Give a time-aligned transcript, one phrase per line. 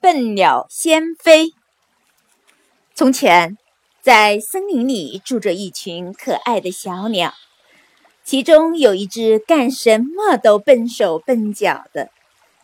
[0.00, 1.54] 笨鸟先飞。
[2.94, 3.58] 从前，
[4.00, 7.34] 在森林里住着一群可爱的小鸟，
[8.22, 12.10] 其中有一只干什么都笨手笨脚的，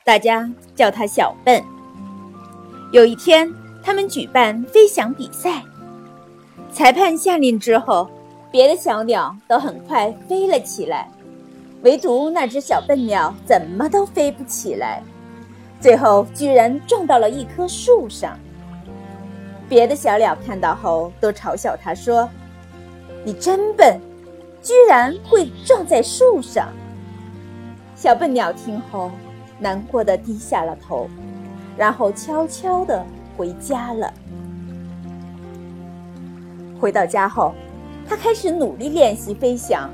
[0.04, 1.64] 大家叫它小笨。
[2.92, 5.64] 有一天，他们举办飞翔比赛，
[6.70, 8.08] 裁判下令之后，
[8.52, 11.10] 别的小鸟都很快飞了起来。
[11.82, 15.02] 唯独那只小笨鸟怎么都飞不起来，
[15.84, 18.38] 最后居然撞到了一棵树上。
[19.68, 22.26] 别的小鸟看到后都嘲笑他说
[23.22, 24.00] ：“你真笨，
[24.62, 26.72] 居然会撞在树上。”
[27.94, 29.10] 小笨鸟听后
[29.58, 31.06] 难过的低下了头，
[31.76, 33.04] 然后悄悄的
[33.36, 34.10] 回家了。
[36.80, 37.52] 回到家后，
[38.08, 39.90] 他开始努力练习飞翔。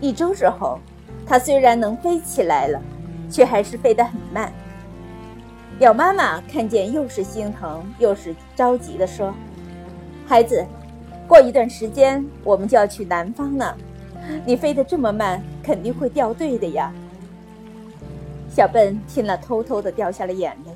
[0.00, 0.80] 一周之后，
[1.24, 2.82] 它虽然能飞起来了，
[3.30, 4.52] 却还是飞得很慢。
[5.76, 9.34] 鸟妈妈看见，又是心疼又是着急地说
[10.26, 10.64] ：“孩子，
[11.26, 13.74] 过一段时间我们就要去南方呢，
[14.44, 16.92] 你飞得这么慢，肯定会掉队的呀。”
[18.48, 20.72] 小笨听了，偷偷地掉下了眼泪，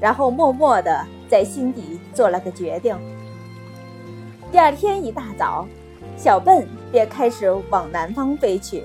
[0.00, 2.96] 然后默默地在心底做了个决定。
[4.50, 5.66] 第二天一大早。
[6.16, 8.84] 小笨便开始往南方飞去。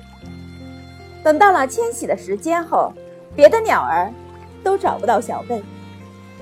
[1.23, 2.91] 等到了迁徙的时间后，
[3.35, 4.11] 别的鸟儿
[4.63, 5.61] 都找不到小笨。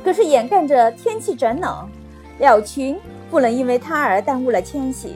[0.03, 1.89] 可是眼看着天气转冷，
[2.39, 2.97] 鸟群
[3.29, 5.15] 不能因为它而耽误了迁徙。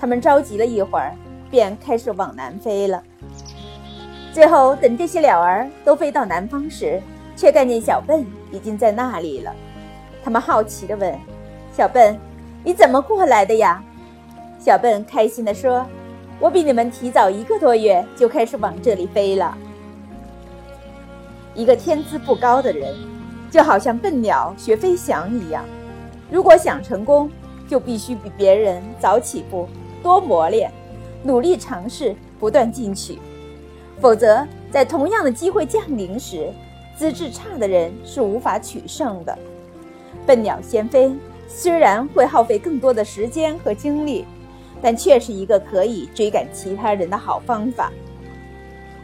[0.00, 1.14] 他们着急了一会儿，
[1.50, 3.02] 便开始往南飞了。
[4.32, 7.02] 最后，等这些鸟儿都飞到南方时，
[7.34, 9.52] 却看见小笨已经在那里了。
[10.22, 11.18] 他们好奇地问
[11.72, 12.18] ：“小笨，
[12.62, 13.82] 你怎么过来的呀？”
[14.60, 15.84] 小笨开心地说
[16.38, 19.56] ：“我比你们提早一个多月就开始往这里飞了。
[21.58, 22.94] 一个天资不高的人，
[23.50, 25.64] 就好像笨鸟学飞翔一样，
[26.30, 27.28] 如果想成功，
[27.66, 29.68] 就必须比别人早起步，
[30.00, 30.70] 多磨练，
[31.24, 33.18] 努力尝试，不断进取。
[34.00, 36.48] 否则，在同样的机会降临时，
[36.96, 39.36] 资质差的人是无法取胜的。
[40.24, 41.12] 笨鸟先飞，
[41.48, 44.24] 虽然会耗费更多的时间和精力。”
[44.80, 47.90] 但却是一个可以追赶其他人的好方法。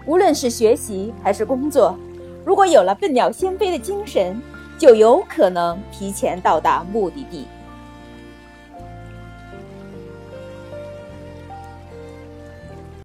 [0.06, 1.98] 无论是学习还是工作，
[2.44, 4.40] 如果有了笨鸟先飞的精神，
[4.78, 7.46] 就有可能提前到达目的地。